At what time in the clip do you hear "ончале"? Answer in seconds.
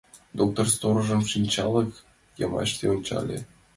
2.93-3.37